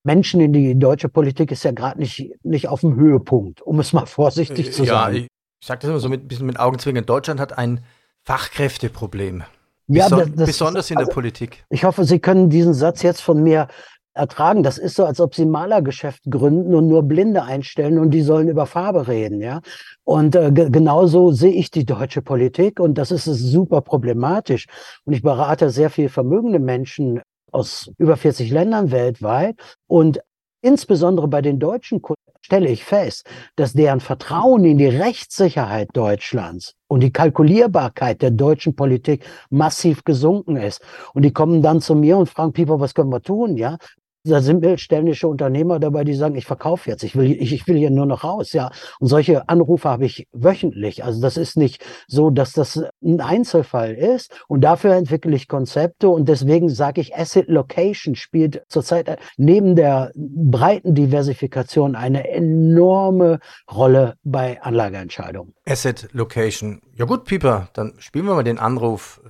Menschen 0.03 0.41
in 0.41 0.53
die 0.53 0.77
deutsche 0.77 1.09
Politik 1.09 1.51
ist 1.51 1.63
ja 1.63 1.71
gerade 1.71 1.99
nicht, 1.99 2.33
nicht 2.43 2.67
auf 2.67 2.81
dem 2.81 2.95
Höhepunkt, 2.95 3.61
um 3.61 3.79
es 3.79 3.93
mal 3.93 4.05
vorsichtig 4.05 4.73
zu 4.73 4.83
ja, 4.83 4.93
sagen. 4.93 5.15
Ich, 5.15 5.27
ich 5.61 5.67
sage 5.67 5.79
das 5.79 5.89
immer 5.89 5.99
so 5.99 6.09
mit, 6.09 6.23
ein 6.23 6.27
bisschen 6.27 6.45
mit 6.45 6.59
Augenzwinkern. 6.59 7.05
Deutschland 7.05 7.39
hat 7.39 7.57
ein 7.57 7.83
Fachkräfteproblem. 8.23 9.43
Ja, 9.87 10.09
Beson 10.09 10.35
das, 10.35 10.47
besonders 10.47 10.91
in 10.91 10.97
also, 10.97 11.07
der 11.07 11.13
Politik. 11.13 11.65
Ich 11.69 11.83
hoffe, 11.83 12.05
Sie 12.05 12.19
können 12.19 12.49
diesen 12.49 12.73
Satz 12.73 13.01
jetzt 13.01 13.21
von 13.21 13.43
mir 13.43 13.67
ertragen. 14.13 14.63
Das 14.63 14.77
ist 14.77 14.95
so, 14.95 15.05
als 15.05 15.19
ob 15.19 15.35
Sie 15.35 15.43
ein 15.43 15.49
Malergeschäft 15.49 16.23
gründen 16.29 16.75
und 16.75 16.87
nur 16.87 17.03
Blinde 17.03 17.43
einstellen 17.43 17.97
und 17.97 18.11
die 18.11 18.21
sollen 18.21 18.47
über 18.47 18.65
Farbe 18.65 19.07
reden, 19.07 19.41
ja. 19.41 19.61
Und 20.03 20.35
äh, 20.35 20.51
genauso 20.51 21.31
sehe 21.31 21.53
ich 21.53 21.71
die 21.71 21.85
deutsche 21.85 22.21
Politik 22.21 22.79
und 22.79 22.97
das 22.97 23.11
ist 23.11 23.25
super 23.25 23.81
problematisch. 23.81 24.67
Und 25.05 25.13
ich 25.13 25.21
berate 25.21 25.69
sehr 25.69 25.89
viel 25.89 26.09
vermögende 26.09 26.59
Menschen 26.59 27.21
aus 27.53 27.91
über 27.97 28.17
40 28.17 28.51
Ländern 28.51 28.91
weltweit. 28.91 29.55
Und 29.87 30.19
insbesondere 30.61 31.27
bei 31.27 31.41
den 31.41 31.59
deutschen 31.59 32.01
Kunden 32.01 32.19
stelle 32.41 32.69
ich 32.69 32.83
fest, 32.83 33.25
dass 33.55 33.73
deren 33.73 33.99
Vertrauen 33.99 34.65
in 34.65 34.77
die 34.77 34.87
Rechtssicherheit 34.87 35.89
Deutschlands 35.93 36.75
und 36.87 37.01
die 37.01 37.11
Kalkulierbarkeit 37.11 38.21
der 38.21 38.31
deutschen 38.31 38.75
Politik 38.75 39.25
massiv 39.49 40.03
gesunken 40.03 40.57
ist. 40.57 40.81
Und 41.13 41.23
die 41.23 41.31
kommen 41.31 41.61
dann 41.61 41.81
zu 41.81 41.95
mir 41.95 42.17
und 42.17 42.29
fragen, 42.29 42.53
Pieper, 42.53 42.79
was 42.79 42.93
können 42.93 43.11
wir 43.11 43.21
tun? 43.21 43.55
Ja, 43.55 43.77
Da 44.25 44.41
sind 44.41 44.61
mittelständische 44.61 45.27
Unternehmer 45.27 45.79
dabei, 45.79 46.05
die 46.05 46.13
sagen, 46.13 46.35
ich 46.35 46.45
verkaufe 46.45 46.89
jetzt, 46.89 47.03
ich 47.03 47.17
will, 47.17 47.29
ich, 47.29 47.51
ich 47.51 47.67
will 47.67 47.77
hier 47.77 47.89
nur 47.89 48.05
noch 48.05 48.23
raus, 48.23 48.53
ja. 48.53 48.71
Und 49.01 49.09
solche 49.09 49.49
Anrufe 49.49 49.89
habe 49.89 50.05
ich 50.05 50.29
wöchentlich. 50.31 51.03
Also 51.03 51.21
das 51.21 51.35
ist 51.35 51.57
nicht 51.57 51.83
so, 52.07 52.29
dass 52.29 52.53
das 52.53 52.81
ein 53.03 53.19
Einzelfall 53.19 53.93
ist. 53.93 54.31
Und 54.47 54.61
dafür 54.61 54.93
entwickle 54.93 55.35
ich 55.35 55.49
Konzepte 55.49 56.07
und 56.07 56.29
deswegen 56.29 56.69
sage 56.69 57.01
ich, 57.01 57.13
Asset 57.13 57.49
Location 57.49 58.15
spielt 58.15 58.63
zurzeit 58.69 59.19
neben 59.35 59.75
der 59.75 60.11
breiten 60.15 60.95
Diversifikation 60.95 61.95
eine 61.95 62.29
enorme 62.29 63.39
Rolle 63.69 64.15
bei 64.23 64.61
Anlageentscheidungen. 64.61 65.53
Asset 65.67 66.07
Location. 66.13 66.79
Ja 66.95 67.03
gut, 67.03 67.25
Pieper, 67.25 67.67
dann 67.73 67.95
spielen 67.97 68.25
wir 68.25 68.35
mal 68.35 68.43
den 68.43 68.59
Anruf. 68.59 69.21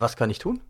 Was 0.00 0.16
kann 0.16 0.28
ich 0.30 0.40
tun? 0.40 0.60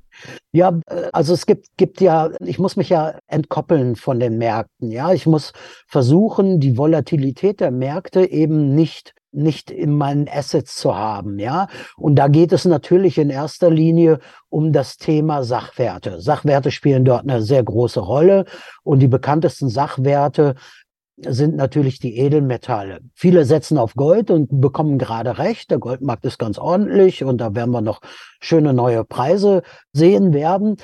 Ja, 0.53 0.79
äh, 0.87 1.09
also 1.13 1.35
es 1.35 1.47
gibt, 1.47 1.69
gibt 1.77 2.01
ja, 2.01 2.31
ich 2.41 2.59
muss 2.59 2.77
mich 2.77 2.89
ja 2.89 3.19
entkoppeln 3.27 3.97
von 3.97 4.21
den 4.21 4.39
Märkten. 4.39 4.91
Ja, 4.91 5.13
ich 5.13 5.27
muss 5.27 5.53
versuchen, 5.87 6.61
die 6.61 6.77
Volatilität 6.77 7.61
der 7.61 7.71
Märkte 7.71 8.31
eben 8.31 8.75
nicht 8.75 9.15
nicht 9.33 9.71
in 9.71 9.97
meinen 9.97 10.29
Assets 10.29 10.77
zu 10.77 10.97
haben, 10.97 11.39
ja. 11.39 11.69
Und 11.97 12.17
da 12.17 12.29
geht 12.29 12.53
es 12.53 12.65
natürlich 12.65 13.19
in 13.19 13.31
erster 13.31 13.71
Linie 13.71 14.19
um 14.49 14.73
das 14.73 14.97
Thema 14.97 15.45
Sachwerte. 15.45 16.21
Sachwerte 16.21 16.71
spielen 16.71 17.05
dort 17.05 17.23
eine 17.23 17.43
sehr 17.43 17.63
große 17.63 18.01
Rolle 18.01 18.45
und 18.83 18.99
die 18.99 19.09
bekanntesten 19.09 19.69
Sachwerte 19.69 20.57
sind 21.27 21.57
natürlich 21.57 21.99
die 21.99 22.19
Edelmetalle. 22.19 23.01
Viele 23.15 23.45
setzen 23.45 23.79
auf 23.79 23.95
Gold 23.95 24.31
und 24.31 24.61
bekommen 24.61 24.99
gerade 24.99 25.39
recht. 25.39 25.71
Der 25.71 25.79
Goldmarkt 25.79 26.25
ist 26.25 26.39
ganz 26.39 26.59
ordentlich 26.59 27.25
und 27.25 27.39
da 27.39 27.55
werden 27.55 27.71
wir 27.71 27.81
noch 27.81 28.01
schöne 28.41 28.73
neue 28.73 29.05
Preise 29.05 29.63
sehen 29.93 30.33
werden. 30.33 30.77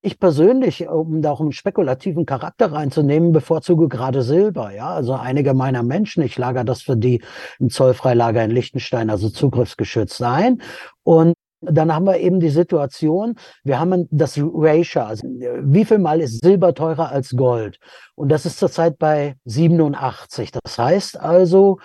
Ich 0.00 0.20
persönlich, 0.20 0.88
um 0.88 1.22
da 1.22 1.32
auch 1.32 1.40
einen 1.40 1.52
spekulativen 1.52 2.24
Charakter 2.24 2.70
reinzunehmen, 2.70 3.32
bevorzuge 3.32 3.88
gerade 3.88 4.22
Silber. 4.22 4.72
Ja, 4.72 4.90
also 4.90 5.14
einige 5.14 5.54
meiner 5.54 5.82
Menschen, 5.82 6.22
ich 6.22 6.38
lager 6.38 6.62
das 6.62 6.82
für 6.82 6.96
die 6.96 7.20
im 7.58 7.68
Zollfreilager 7.68 8.44
in 8.44 8.52
Liechtenstein, 8.52 9.10
also 9.10 9.28
zugriffsgeschützt 9.28 10.22
ein. 10.22 10.62
Und 11.02 11.34
dann 11.60 11.94
haben 11.94 12.06
wir 12.06 12.18
eben 12.18 12.40
die 12.40 12.50
Situation, 12.50 13.34
wir 13.64 13.80
haben 13.80 14.08
das 14.10 14.38
Ratio, 14.38 15.02
also 15.02 15.26
wie 15.26 15.84
viel 15.84 15.98
Mal 15.98 16.20
ist 16.20 16.42
Silber 16.42 16.74
teurer 16.74 17.10
als 17.10 17.30
Gold? 17.30 17.78
Und 18.14 18.28
das 18.30 18.46
ist 18.46 18.58
zurzeit 18.58 18.98
bei 18.98 19.36
87. 19.44 20.52
Das 20.52 20.78
heißt 20.78 21.18
also, 21.18 21.78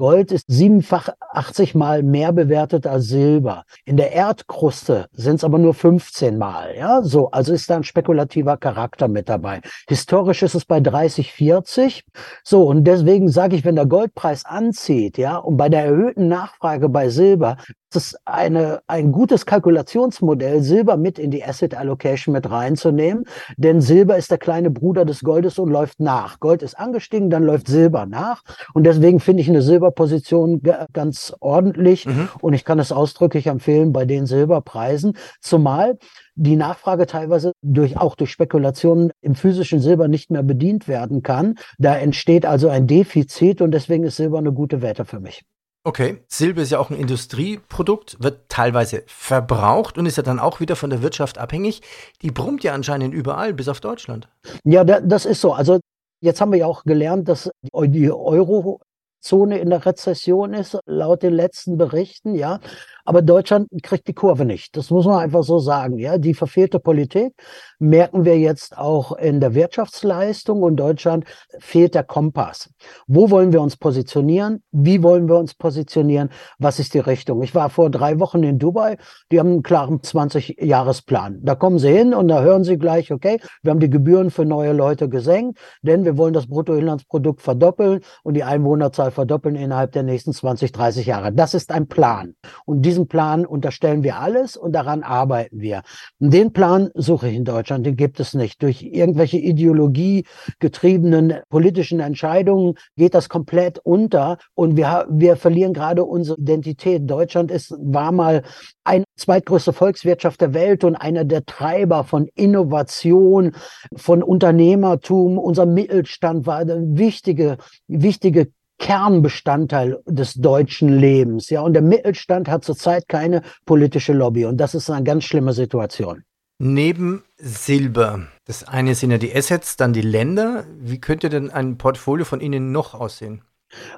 Gold 0.00 0.30
ist 0.30 0.44
siebenfach 0.46 1.08
80 1.32 1.74
Mal 1.74 2.04
mehr 2.04 2.32
bewertet 2.32 2.86
als 2.86 3.06
Silber. 3.06 3.64
In 3.84 3.96
der 3.96 4.12
Erdkruste 4.12 5.06
sind 5.10 5.36
es 5.36 5.44
aber 5.44 5.58
nur 5.58 5.74
15 5.74 6.38
Mal. 6.38 6.76
Ja, 6.76 7.02
so, 7.02 7.32
also 7.32 7.52
ist 7.52 7.68
da 7.68 7.78
ein 7.78 7.82
spekulativer 7.82 8.56
Charakter 8.58 9.08
mit 9.08 9.28
dabei. 9.28 9.60
Historisch 9.88 10.44
ist 10.44 10.54
es 10.54 10.64
bei 10.64 10.78
30, 10.78 11.32
40. 11.32 12.04
So, 12.44 12.68
und 12.68 12.84
deswegen 12.84 13.28
sage 13.28 13.56
ich, 13.56 13.64
wenn 13.64 13.74
der 13.74 13.86
Goldpreis 13.86 14.44
anzieht, 14.44 15.18
ja, 15.18 15.36
und 15.36 15.56
bei 15.56 15.68
der 15.68 15.86
erhöhten 15.86 16.28
Nachfrage 16.28 16.88
bei 16.88 17.08
Silber, 17.08 17.56
ist 17.96 18.18
eine, 18.24 18.80
ein 18.86 19.12
gutes 19.12 19.46
Kalkulationsmodell, 19.46 20.62
Silber 20.62 20.96
mit 20.96 21.18
in 21.18 21.30
die 21.30 21.44
Asset 21.44 21.74
Allocation 21.74 22.32
mit 22.32 22.50
reinzunehmen. 22.50 23.24
Denn 23.56 23.80
Silber 23.80 24.16
ist 24.16 24.30
der 24.30 24.38
kleine 24.38 24.70
Bruder 24.70 25.04
des 25.04 25.20
Goldes 25.20 25.58
und 25.58 25.70
läuft 25.70 26.00
nach. 26.00 26.40
Gold 26.40 26.62
ist 26.62 26.78
angestiegen, 26.78 27.30
dann 27.30 27.42
läuft 27.42 27.68
Silber 27.68 28.06
nach. 28.06 28.42
Und 28.74 28.84
deswegen 28.84 29.20
finde 29.20 29.42
ich 29.42 29.48
eine 29.48 29.62
Silberposition 29.62 30.62
ganz 30.92 31.34
ordentlich. 31.40 32.06
Mhm. 32.06 32.28
Und 32.40 32.52
ich 32.52 32.64
kann 32.64 32.78
es 32.78 32.92
ausdrücklich 32.92 33.46
empfehlen 33.46 33.92
bei 33.92 34.04
den 34.04 34.26
Silberpreisen. 34.26 35.16
Zumal 35.40 35.98
die 36.34 36.56
Nachfrage 36.56 37.06
teilweise 37.06 37.52
durch, 37.62 37.96
auch 37.96 38.14
durch 38.14 38.30
Spekulationen 38.30 39.12
im 39.20 39.34
physischen 39.34 39.80
Silber 39.80 40.08
nicht 40.08 40.30
mehr 40.30 40.42
bedient 40.42 40.88
werden 40.88 41.22
kann. 41.22 41.56
Da 41.78 41.96
entsteht 41.96 42.46
also 42.46 42.68
ein 42.68 42.86
Defizit 42.86 43.60
und 43.60 43.72
deswegen 43.72 44.04
ist 44.04 44.16
Silber 44.16 44.38
eine 44.38 44.52
gute 44.52 44.82
Wette 44.82 45.04
für 45.04 45.20
mich. 45.20 45.44
Okay, 45.84 46.22
Silber 46.28 46.62
ist 46.62 46.70
ja 46.70 46.78
auch 46.78 46.90
ein 46.90 46.96
Industrieprodukt, 46.96 48.22
wird 48.22 48.48
teilweise 48.48 49.04
verbraucht 49.06 49.96
und 49.96 50.06
ist 50.06 50.16
ja 50.16 50.22
dann 50.22 50.38
auch 50.38 50.60
wieder 50.60 50.76
von 50.76 50.90
der 50.90 51.02
Wirtschaft 51.02 51.38
abhängig. 51.38 51.82
Die 52.20 52.30
brummt 52.30 52.64
ja 52.64 52.74
anscheinend 52.74 53.14
überall, 53.14 53.54
bis 53.54 53.68
auf 53.68 53.80
Deutschland. 53.80 54.28
Ja, 54.64 54.84
das 54.84 55.24
ist 55.24 55.40
so. 55.40 55.52
Also 55.52 55.80
jetzt 56.20 56.40
haben 56.40 56.52
wir 56.52 56.58
ja 56.58 56.66
auch 56.66 56.84
gelernt, 56.84 57.28
dass 57.28 57.50
die 57.72 58.10
Euro 58.10 58.80
Zone 59.28 59.58
in 59.58 59.70
der 59.70 59.84
Rezession 59.84 60.54
ist, 60.54 60.78
laut 60.86 61.22
den 61.22 61.34
letzten 61.34 61.76
Berichten, 61.76 62.34
ja. 62.34 62.60
Aber 63.04 63.22
Deutschland 63.22 63.68
kriegt 63.82 64.06
die 64.06 64.12
Kurve 64.12 64.44
nicht. 64.44 64.76
Das 64.76 64.90
muss 64.90 65.06
man 65.06 65.18
einfach 65.18 65.42
so 65.42 65.58
sagen, 65.58 65.98
ja. 65.98 66.18
Die 66.18 66.34
verfehlte 66.34 66.78
Politik 66.78 67.34
merken 67.78 68.24
wir 68.24 68.38
jetzt 68.38 68.76
auch 68.76 69.12
in 69.12 69.40
der 69.40 69.54
Wirtschaftsleistung 69.54 70.62
und 70.62 70.76
Deutschland 70.76 71.24
fehlt 71.58 71.94
der 71.94 72.04
Kompass. 72.04 72.70
Wo 73.06 73.30
wollen 73.30 73.52
wir 73.52 73.60
uns 73.60 73.76
positionieren? 73.76 74.62
Wie 74.72 75.02
wollen 75.02 75.28
wir 75.28 75.36
uns 75.36 75.54
positionieren? 75.54 76.30
Was 76.58 76.78
ist 76.78 76.94
die 76.94 76.98
Richtung? 76.98 77.42
Ich 77.42 77.54
war 77.54 77.70
vor 77.70 77.90
drei 77.90 78.18
Wochen 78.20 78.42
in 78.42 78.58
Dubai. 78.58 78.98
Die 79.30 79.38
haben 79.38 79.52
einen 79.52 79.62
klaren 79.62 80.00
20-Jahres-Plan. 80.00 81.40
Da 81.42 81.54
kommen 81.54 81.78
sie 81.78 81.90
hin 81.90 82.14
und 82.14 82.28
da 82.28 82.42
hören 82.42 82.64
sie 82.64 82.78
gleich, 82.78 83.12
okay, 83.12 83.40
wir 83.62 83.70
haben 83.70 83.80
die 83.80 83.90
Gebühren 83.90 84.30
für 84.30 84.44
neue 84.44 84.72
Leute 84.72 85.08
gesenkt, 85.08 85.58
denn 85.82 86.04
wir 86.04 86.16
wollen 86.16 86.34
das 86.34 86.46
Bruttoinlandsprodukt 86.46 87.42
verdoppeln 87.42 88.00
und 88.22 88.34
die 88.34 88.44
Einwohnerzahl 88.44 88.78
Einwohnerzahl 88.78 89.10
verdoppeln 89.18 89.56
innerhalb 89.56 89.90
der 89.90 90.04
nächsten 90.04 90.32
20, 90.32 90.70
30 90.70 91.06
Jahre. 91.06 91.32
Das 91.32 91.52
ist 91.52 91.72
ein 91.72 91.88
Plan. 91.88 92.36
Und 92.66 92.82
diesen 92.82 93.08
Plan 93.08 93.44
unterstellen 93.44 94.04
wir 94.04 94.20
alles 94.20 94.56
und 94.56 94.70
daran 94.70 95.02
arbeiten 95.02 95.60
wir. 95.60 95.82
Und 96.20 96.32
den 96.32 96.52
Plan 96.52 96.90
suche 96.94 97.28
ich 97.28 97.34
in 97.34 97.44
Deutschland, 97.44 97.84
den 97.84 97.96
gibt 97.96 98.20
es 98.20 98.34
nicht. 98.34 98.62
Durch 98.62 98.82
irgendwelche 98.82 99.38
ideologiegetriebenen 99.38 101.40
politischen 101.48 101.98
Entscheidungen 101.98 102.74
geht 102.96 103.16
das 103.16 103.28
komplett 103.28 103.80
unter 103.80 104.38
und 104.54 104.76
wir, 104.76 105.08
wir 105.10 105.34
verlieren 105.34 105.72
gerade 105.72 106.04
unsere 106.04 106.38
Identität. 106.38 107.10
Deutschland 107.10 107.50
ist, 107.50 107.74
war 107.76 108.12
mal 108.12 108.44
ein 108.84 109.02
zweitgrößte 109.16 109.72
Volkswirtschaft 109.72 110.40
der 110.40 110.54
Welt 110.54 110.84
und 110.84 110.94
einer 110.94 111.24
der 111.24 111.44
Treiber 111.44 112.04
von 112.04 112.28
Innovation, 112.36 113.50
von 113.96 114.22
Unternehmertum. 114.22 115.38
Unser 115.38 115.66
Mittelstand 115.66 116.46
war 116.46 116.58
eine 116.58 116.96
wichtige, 116.96 117.58
wichtige 117.88 118.52
Kernbestandteil 118.78 120.00
des 120.06 120.34
deutschen 120.34 120.88
Lebens. 120.88 121.50
Ja, 121.50 121.62
und 121.62 121.74
der 121.74 121.82
Mittelstand 121.82 122.48
hat 122.48 122.64
zurzeit 122.64 123.08
keine 123.08 123.42
politische 123.66 124.12
Lobby 124.12 124.44
und 124.44 124.56
das 124.56 124.74
ist 124.74 124.90
eine 124.90 125.04
ganz 125.04 125.24
schlimme 125.24 125.52
Situation. 125.52 126.24
Neben 126.60 127.22
Silber, 127.36 128.26
das 128.44 128.66
eine 128.66 128.96
sind 128.96 129.12
ja 129.12 129.18
die 129.18 129.34
Assets, 129.34 129.76
dann 129.76 129.92
die 129.92 130.00
Länder. 130.00 130.64
Wie 130.80 131.00
könnte 131.00 131.28
denn 131.28 131.50
ein 131.50 131.78
Portfolio 131.78 132.24
von 132.24 132.40
Ihnen 132.40 132.72
noch 132.72 132.94
aussehen? 132.94 133.42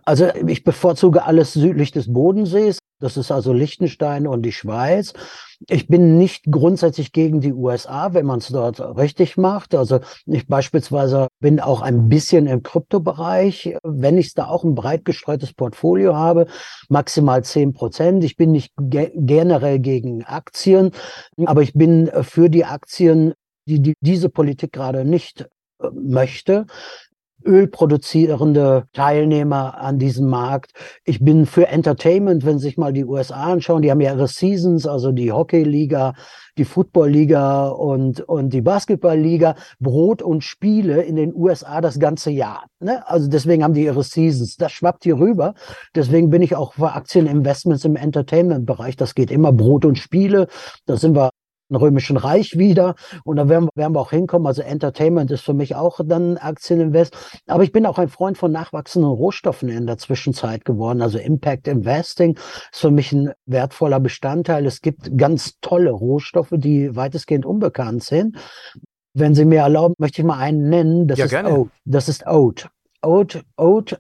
Also 0.04 0.28
ich 0.34 0.64
bevorzuge 0.64 1.24
alles 1.24 1.54
südlich 1.54 1.92
des 1.92 2.12
Bodensees. 2.12 2.78
Das 3.00 3.16
ist 3.16 3.32
also 3.32 3.52
Liechtenstein 3.52 4.26
und 4.26 4.42
die 4.42 4.52
Schweiz. 4.52 5.14
Ich 5.68 5.88
bin 5.88 6.16
nicht 6.16 6.44
grundsätzlich 6.50 7.12
gegen 7.12 7.40
die 7.40 7.52
USA, 7.52 8.14
wenn 8.14 8.26
man 8.26 8.38
es 8.38 8.48
dort 8.48 8.80
richtig 8.96 9.36
macht. 9.36 9.74
Also 9.74 10.00
ich 10.26 10.46
beispielsweise 10.46 11.28
bin 11.40 11.60
auch 11.60 11.82
ein 11.82 12.08
bisschen 12.08 12.46
im 12.46 12.62
Kryptobereich, 12.62 13.76
wenn 13.82 14.18
ich 14.18 14.34
da 14.34 14.46
auch 14.46 14.64
ein 14.64 14.74
breit 14.74 15.04
gestreutes 15.04 15.52
Portfolio 15.52 16.14
habe, 16.14 16.46
maximal 16.88 17.42
zehn 17.42 17.72
Prozent. 17.72 18.22
Ich 18.24 18.36
bin 18.36 18.52
nicht 18.52 18.72
ge 18.78 19.10
generell 19.14 19.78
gegen 19.78 20.24
Aktien, 20.24 20.92
aber 21.44 21.62
ich 21.62 21.72
bin 21.74 22.10
für 22.22 22.48
die 22.48 22.64
Aktien, 22.64 23.34
die, 23.66 23.80
die 23.80 23.94
diese 24.00 24.28
Politik 24.28 24.72
gerade 24.72 25.04
nicht 25.04 25.42
äh, 25.82 25.88
möchte 25.92 26.66
ölproduzierende 27.44 28.84
Teilnehmer 28.92 29.80
an 29.80 29.98
diesem 29.98 30.28
Markt. 30.28 30.72
Ich 31.04 31.20
bin 31.20 31.46
für 31.46 31.68
Entertainment, 31.68 32.44
wenn 32.44 32.58
Sie 32.58 32.68
sich 32.68 32.76
mal 32.76 32.92
die 32.92 33.04
USA 33.04 33.52
anschauen, 33.52 33.82
die 33.82 33.90
haben 33.90 34.00
ja 34.00 34.14
ihre 34.14 34.28
Seasons, 34.28 34.86
also 34.86 35.12
die 35.12 35.32
Hockeyliga, 35.32 36.14
die 36.58 36.64
Footballliga 36.64 37.68
und, 37.68 38.20
und 38.20 38.52
die 38.52 38.60
Basketballliga, 38.60 39.54
Brot 39.78 40.22
und 40.22 40.44
Spiele 40.44 41.02
in 41.02 41.16
den 41.16 41.34
USA 41.34 41.80
das 41.80 41.98
ganze 41.98 42.30
Jahr. 42.30 42.66
Ne? 42.80 43.06
Also 43.08 43.28
deswegen 43.28 43.64
haben 43.64 43.74
die 43.74 43.84
ihre 43.84 44.02
Seasons. 44.02 44.56
Das 44.56 44.72
schwappt 44.72 45.04
hier 45.04 45.18
rüber. 45.18 45.54
Deswegen 45.94 46.30
bin 46.30 46.42
ich 46.42 46.56
auch 46.56 46.74
für 46.74 46.92
Aktieninvestments 46.92 47.84
im 47.84 47.96
Entertainment-Bereich. 47.96 48.96
Das 48.96 49.14
geht 49.14 49.30
immer 49.30 49.52
Brot 49.52 49.84
und 49.84 49.96
Spiele. 49.96 50.48
Da 50.86 50.96
sind 50.96 51.16
wir 51.16 51.30
Römischen 51.76 52.16
Reich 52.16 52.58
wieder. 52.58 52.94
Und 53.24 53.36
da 53.36 53.48
werden, 53.48 53.68
werden 53.74 53.94
wir 53.94 54.00
auch 54.00 54.10
hinkommen. 54.10 54.46
Also 54.46 54.62
Entertainment 54.62 55.30
ist 55.30 55.42
für 55.42 55.54
mich 55.54 55.74
auch 55.74 56.00
dann 56.04 56.36
Aktieninvest. 56.36 57.16
Aber 57.46 57.62
ich 57.62 57.72
bin 57.72 57.86
auch 57.86 57.98
ein 57.98 58.08
Freund 58.08 58.38
von 58.38 58.52
nachwachsenden 58.52 59.10
Rohstoffen 59.10 59.68
in 59.68 59.86
der 59.86 59.98
Zwischenzeit 59.98 60.64
geworden. 60.64 61.02
Also 61.02 61.18
Impact 61.18 61.68
Investing 61.68 62.36
ist 62.72 62.80
für 62.80 62.90
mich 62.90 63.12
ein 63.12 63.32
wertvoller 63.46 64.00
Bestandteil. 64.00 64.66
Es 64.66 64.80
gibt 64.80 65.16
ganz 65.16 65.58
tolle 65.60 65.90
Rohstoffe, 65.90 66.52
die 66.52 66.94
weitestgehend 66.94 67.46
unbekannt 67.46 68.02
sind. 68.02 68.36
Wenn 69.12 69.34
Sie 69.34 69.44
mir 69.44 69.60
erlauben, 69.60 69.94
möchte 69.98 70.22
ich 70.22 70.26
mal 70.26 70.38
einen 70.38 70.68
nennen. 70.68 71.08
Das 71.08 71.18
ja, 71.18 71.24
ist 71.24 71.30
gerne. 71.30 71.50
Oat. 71.50 71.68
Das 71.84 72.08
ist 72.08 72.26
Oat. 72.26 72.68
Oat, 73.02 73.42
Oat, 73.56 73.98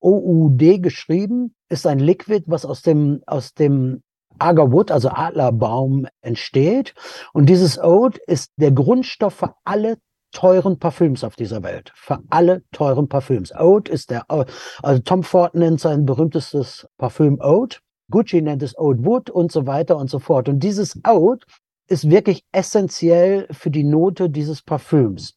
OUD 0.00 0.82
geschrieben, 0.82 1.54
ist 1.68 1.86
ein 1.86 1.98
Liquid, 1.98 2.44
was 2.46 2.64
aus 2.64 2.82
dem, 2.82 3.22
aus 3.26 3.54
dem 3.54 4.02
Agarwood, 4.38 4.90
also 4.90 5.10
Adlerbaum, 5.10 6.06
entsteht. 6.20 6.94
Und 7.32 7.46
dieses 7.46 7.78
Oat 7.78 8.18
ist 8.26 8.52
der 8.56 8.72
Grundstoff 8.72 9.34
für 9.34 9.54
alle 9.64 9.98
teuren 10.32 10.78
Parfüms 10.78 11.24
auf 11.24 11.36
dieser 11.36 11.62
Welt. 11.62 11.92
Für 11.94 12.18
alle 12.30 12.62
teuren 12.72 13.08
Parfüms. 13.08 13.52
Oud 13.54 13.88
ist 13.88 14.10
der, 14.10 14.24
also 14.28 15.02
Tom 15.02 15.22
Ford 15.22 15.54
nennt 15.54 15.80
sein 15.80 16.04
berühmtestes 16.04 16.86
Parfüm 16.98 17.40
Oud. 17.40 17.80
Gucci 18.10 18.40
nennt 18.40 18.62
es 18.62 18.76
Oud 18.78 19.04
Wood 19.04 19.30
und 19.30 19.52
so 19.52 19.66
weiter 19.66 19.96
und 19.96 20.10
so 20.10 20.18
fort. 20.18 20.48
Und 20.48 20.60
dieses 20.60 20.98
Oud 21.04 21.44
ist 21.88 22.10
wirklich 22.10 22.44
essentiell 22.52 23.46
für 23.50 23.70
die 23.70 23.84
Note 23.84 24.30
dieses 24.30 24.62
Parfüms. 24.62 25.34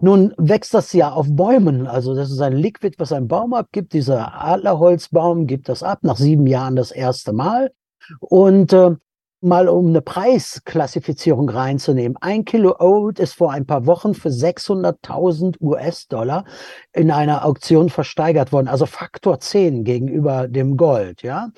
Nun 0.00 0.34
wächst 0.36 0.74
das 0.74 0.92
ja 0.92 1.12
auf 1.12 1.26
Bäumen. 1.30 1.86
Also 1.86 2.14
das 2.14 2.30
ist 2.30 2.40
ein 2.40 2.52
Liquid, 2.52 2.96
was 2.98 3.12
ein 3.12 3.26
Baum 3.26 3.54
abgibt. 3.54 3.92
Dieser 3.92 4.40
Adlerholzbaum 4.44 5.46
gibt 5.46 5.68
das 5.68 5.82
ab 5.82 6.00
nach 6.02 6.16
sieben 6.16 6.46
Jahren 6.46 6.76
das 6.76 6.90
erste 6.90 7.32
Mal. 7.32 7.72
Und 8.20 8.72
äh, 8.72 8.96
mal 9.42 9.68
um 9.68 9.88
eine 9.88 10.00
Preisklassifizierung 10.00 11.48
reinzunehmen. 11.48 12.16
Ein 12.20 12.44
Kilo 12.44 12.76
Oat 12.78 13.18
ist 13.18 13.34
vor 13.34 13.50
ein 13.52 13.66
paar 13.66 13.86
Wochen 13.86 14.14
für 14.14 14.28
600.000 14.28 15.60
US-Dollar 15.60 16.44
in 16.92 17.10
einer 17.10 17.44
Auktion 17.44 17.90
versteigert 17.90 18.52
worden. 18.52 18.68
Also 18.68 18.86
Faktor 18.86 19.40
10 19.40 19.82
gegenüber 19.82 20.46
dem 20.46 20.76
Gold, 20.76 21.22
ja. 21.22 21.50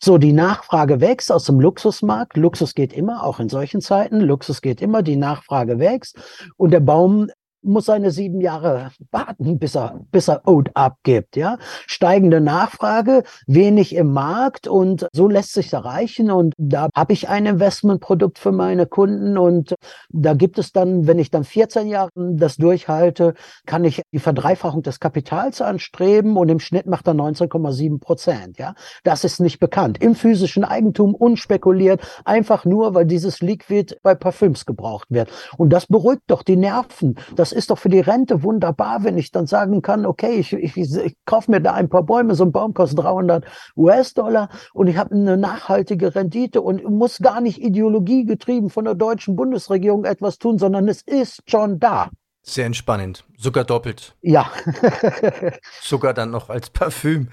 So, 0.00 0.18
die 0.18 0.32
Nachfrage 0.32 1.00
wächst 1.00 1.32
aus 1.32 1.44
dem 1.44 1.58
Luxusmarkt. 1.58 2.36
Luxus 2.36 2.74
geht 2.74 2.92
immer, 2.92 3.24
auch 3.24 3.40
in 3.40 3.48
solchen 3.48 3.80
Zeiten. 3.80 4.20
Luxus 4.20 4.62
geht 4.62 4.80
immer, 4.80 5.02
die 5.02 5.16
Nachfrage 5.16 5.80
wächst. 5.80 6.16
Und 6.56 6.70
der 6.70 6.80
Baum 6.80 7.28
muss 7.62 7.86
seine 7.86 8.10
sieben 8.10 8.40
Jahre 8.40 8.90
warten, 9.10 9.58
bis 9.58 9.76
er, 9.76 10.00
bis 10.10 10.28
er 10.28 10.46
Oat 10.46 10.70
abgibt, 10.74 11.36
ja. 11.36 11.58
Steigende 11.86 12.40
Nachfrage, 12.40 13.22
wenig 13.46 13.94
im 13.94 14.12
Markt 14.12 14.66
und 14.66 15.06
so 15.12 15.28
lässt 15.28 15.52
sich 15.52 15.72
erreichen 15.72 16.30
und 16.30 16.54
da 16.58 16.88
habe 16.94 17.12
ich 17.12 17.28
ein 17.28 17.46
Investmentprodukt 17.46 18.38
für 18.38 18.52
meine 18.52 18.86
Kunden 18.86 19.38
und 19.38 19.74
da 20.10 20.34
gibt 20.34 20.58
es 20.58 20.72
dann, 20.72 21.06
wenn 21.06 21.18
ich 21.18 21.30
dann 21.30 21.44
14 21.44 21.88
Jahre 21.88 22.10
das 22.14 22.56
durchhalte, 22.56 23.34
kann 23.66 23.84
ich 23.84 24.02
die 24.12 24.18
Verdreifachung 24.18 24.82
des 24.82 25.00
Kapitals 25.00 25.60
anstreben 25.62 26.36
und 26.36 26.48
im 26.48 26.60
Schnitt 26.60 26.86
macht 26.86 27.06
er 27.06 27.14
19,7 27.14 28.00
Prozent, 28.00 28.58
ja. 28.58 28.74
Das 29.04 29.24
ist 29.24 29.40
nicht 29.40 29.60
bekannt. 29.60 30.02
Im 30.02 30.14
physischen 30.14 30.64
Eigentum 30.64 31.14
unspekuliert, 31.14 32.00
einfach 32.24 32.64
nur, 32.64 32.94
weil 32.94 33.06
dieses 33.06 33.40
Liquid 33.40 33.96
bei 34.02 34.14
Parfüms 34.14 34.66
gebraucht 34.66 35.08
wird. 35.10 35.30
Und 35.56 35.70
das 35.70 35.86
beruhigt 35.86 36.22
doch 36.26 36.42
die 36.42 36.56
Nerven. 36.56 37.16
Das 37.36 37.51
ist 37.52 37.70
doch 37.70 37.78
für 37.78 37.88
die 37.88 38.00
Rente 38.00 38.42
wunderbar, 38.42 39.04
wenn 39.04 39.18
ich 39.18 39.30
dann 39.30 39.46
sagen 39.46 39.82
kann, 39.82 40.06
okay, 40.06 40.34
ich, 40.36 40.52
ich, 40.52 40.76
ich 40.76 41.16
kaufe 41.24 41.50
mir 41.50 41.60
da 41.60 41.74
ein 41.74 41.88
paar 41.88 42.02
Bäume, 42.02 42.34
so 42.34 42.44
ein 42.44 42.52
Baum 42.52 42.74
kostet 42.74 43.00
300 43.00 43.44
US-Dollar 43.76 44.48
und 44.72 44.86
ich 44.86 44.96
habe 44.96 45.14
eine 45.14 45.36
nachhaltige 45.36 46.14
Rendite 46.14 46.60
und 46.60 46.84
muss 46.84 47.18
gar 47.18 47.40
nicht 47.40 47.62
ideologiegetrieben 47.62 48.70
von 48.70 48.84
der 48.84 48.94
deutschen 48.94 49.36
Bundesregierung 49.36 50.04
etwas 50.04 50.38
tun, 50.38 50.58
sondern 50.58 50.88
es 50.88 51.02
ist 51.02 51.42
schon 51.46 51.78
da. 51.78 52.10
Sehr 52.42 52.66
entspannend, 52.66 53.24
sogar 53.36 53.64
doppelt. 53.64 54.16
Ja. 54.20 54.50
sogar 55.80 56.14
dann 56.14 56.30
noch 56.30 56.50
als 56.50 56.70
Parfüm. 56.70 57.28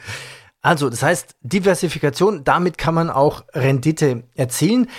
Also, 0.62 0.90
das 0.90 1.04
heißt, 1.04 1.36
Diversifikation, 1.42 2.44
damit 2.44 2.78
kann 2.78 2.94
man 2.94 3.10
auch 3.10 3.44
Rendite 3.54 4.24
erzielen. 4.36 4.90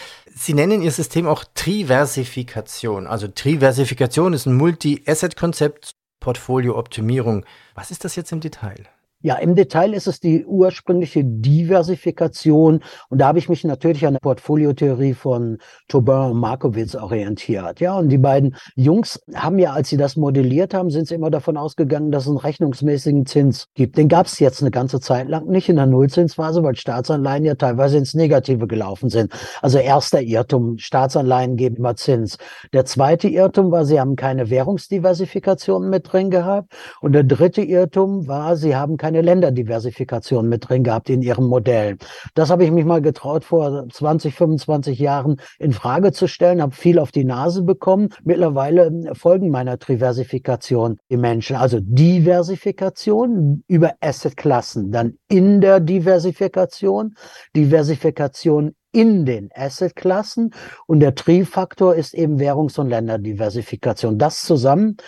Sie 0.43 0.55
nennen 0.55 0.81
Ihr 0.81 0.91
System 0.91 1.27
auch 1.27 1.45
Triversifikation. 1.55 3.07
Also 3.07 3.29
Triversifikation 3.29 4.33
ist 4.33 4.47
ein 4.47 4.55
Multi-Asset-Konzept, 4.55 5.97
Portfolio-Optimierung. 6.19 7.45
Was 7.75 7.91
ist 7.91 8.07
das 8.07 8.17
jetzt 8.17 8.33
im 8.33 8.41
Detail? 8.41 8.89
Ja, 9.23 9.35
im 9.35 9.55
Detail 9.55 9.93
ist 9.93 10.07
es 10.07 10.19
die 10.21 10.47
ursprüngliche 10.47 11.23
Diversifikation. 11.25 12.81
Und 13.11 13.21
da 13.21 13.27
habe 13.27 13.39
ich 13.39 13.51
mich 13.51 13.65
natürlich 13.65 14.07
an 14.07 14.15
der 14.15 14.21
Portfoliotheorie 14.21 15.13
von 15.13 15.59
Taubin 15.89 16.31
und 16.31 16.39
Markowitz 16.39 16.95
orientiert. 16.95 17.81
Ja, 17.81 17.99
und 17.99 18.09
die 18.09 18.19
beiden 18.19 18.57
Jungs 18.77 19.21
haben 19.35 19.59
ja, 19.59 19.73
als 19.73 19.91
sie 19.91 19.99
das 19.99 20.17
modelliert 20.17 20.73
haben, 20.73 20.91
sind 20.91 21.07
sie 21.09 21.17
immer 21.17 21.31
davon 21.31 21.59
ausgegangen, 21.59 22.11
dass 22.11 22.25
es 22.25 22.29
einen 22.31 22.39
rechnungsmäßigen 22.39 23.27
Zins 23.27 23.67
gibt. 23.75 23.99
Den 23.99 24.09
gab 24.09 24.25
es 24.25 24.39
jetzt 24.39 24.63
eine 24.63 24.71
ganze 24.71 25.01
Zeit 25.01 25.29
lang 25.29 25.47
nicht 25.49 25.69
in 25.69 25.77
der 25.77 25.87
Nullzinsphase, 25.87 26.63
weil 26.63 26.77
Staatsanleihen 26.77 27.45
ja 27.45 27.57
teilweise 27.57 27.99
ins 27.99 28.15
Negative 28.15 28.67
gelaufen 28.67 29.11
sind. 29.11 29.33
Also 29.61 29.79
erster 29.79 30.23
Irrtum, 30.23 30.79
Staatsanleihen 30.79 31.57
geben 31.57 31.77
immer 31.77 31.95
Zins. 31.95 32.39
Der 32.73 32.87
zweite 32.87 33.29
Irrtum 33.29 33.71
war, 33.71 33.85
sie 33.85 34.01
haben 34.01 34.17
keine 34.17 34.49
Währungsdiversifikation 34.49 35.91
mit 35.91 36.11
drin 36.11 36.31
gehabt. 36.31 36.73
Und 37.03 37.13
der 37.13 37.25
dritte 37.25 37.63
Irrtum 37.63 38.27
war, 38.27 38.57
sie 38.57 38.77
haben 38.77 38.97
keine 38.97 39.10
keine 39.11 39.23
Länderdiversifikation 39.23 40.49
mit 40.49 40.69
drin 40.69 40.85
gehabt 40.85 41.11
in 41.11 41.21
ihrem 41.21 41.47
Modell. 41.47 41.97
Das 42.35 42.49
habe 42.49 42.63
ich 42.63 42.71
mich 42.71 42.85
mal 42.85 43.03
getraut, 43.03 43.43
vor 43.43 43.89
20, 43.89 44.33
25 44.33 45.01
Jahren 45.01 45.41
in 45.59 45.73
Frage 45.73 46.13
zu 46.13 46.29
stellen, 46.29 46.63
habe 46.63 46.77
viel 46.77 47.01
auf 47.01 47.11
die 47.11 47.25
Nase 47.25 47.65
bekommen. 47.65 48.11
Mittlerweile 48.23 49.11
folgen 49.15 49.51
meiner 49.51 49.79
Diversifikation 49.79 50.99
die 51.11 51.17
Menschen. 51.17 51.57
Also 51.57 51.79
Diversifikation 51.81 53.65
über 53.67 53.95
Assetklassen, 54.01 54.93
dann 54.93 55.19
in 55.29 55.61
der 55.61 55.81
Diversifikation, 55.81 57.17
Diversifikation 57.57 58.77
in 58.93 59.25
den 59.25 59.51
Assetklassen 59.53 60.55
und 60.87 61.01
der 61.01 61.17
Tri-Faktor 61.17 61.97
ist 61.97 62.15
eben 62.15 62.39
Währungs- 62.39 62.79
und 62.79 62.89
Länderdiversifikation. 62.89 64.19
Das 64.19 64.45
zusammen 64.45 64.99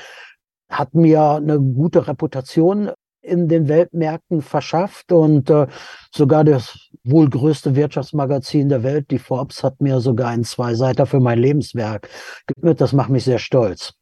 hat 0.69 0.95
mir 0.95 1.23
eine 1.23 1.61
gute 1.61 2.09
Reputation 2.09 2.91
in 3.23 3.49
den 3.49 3.69
Weltmärkten 3.69 4.43
verschafft 4.43 5.13
und 5.13 5.49
äh, 5.49 5.67
sogar 6.15 6.45
das 6.45 6.91
wohl 7.05 7.31
größte 7.31 7.77
Wirtschaftsmagazin 7.77 8.69
der 8.69 8.83
Welt, 8.83 9.11
die 9.11 9.19
Forbes, 9.19 9.63
hat 9.63 9.81
mir 9.81 10.01
sogar 10.01 10.29
einen 10.29 10.45
Zweiseiter 10.45 11.07
für 11.07 11.21
mein 11.21 11.39
Lebenswerk 11.39 12.09
gewidmet. 12.47 12.81
Das 12.81 12.93
macht 12.93 13.11
mich 13.11 13.25
sehr 13.25 13.39
stolz. 13.39 13.95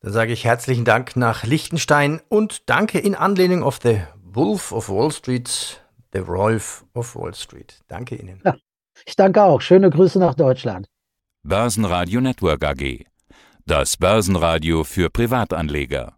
Dann 0.00 0.12
sage 0.12 0.32
ich 0.32 0.44
herzlichen 0.44 0.84
Dank 0.84 1.16
nach 1.16 1.44
Liechtenstein 1.44 2.20
und 2.28 2.68
danke 2.68 2.98
in 2.98 3.14
Anlehnung 3.14 3.62
auf 3.62 3.78
The 3.82 4.00
Wolf 4.22 4.72
of 4.72 4.88
Wall 4.88 5.10
Street, 5.10 5.82
The 6.12 6.20
Rolf 6.20 6.84
of 6.94 7.16
Wall 7.16 7.34
Street. 7.34 7.80
Danke 7.88 8.16
Ihnen. 8.16 8.40
Ja, 8.44 8.54
ich 9.04 9.16
danke 9.16 9.42
auch. 9.42 9.60
Schöne 9.60 9.90
Grüße 9.90 10.18
nach 10.18 10.34
Deutschland. 10.34 10.88
Börsenradio 11.42 12.20
Network 12.20 12.64
AG. 12.64 13.06
Das 13.66 13.96
Börsenradio 13.96 14.84
für 14.84 15.10
Privatanleger. 15.10 16.17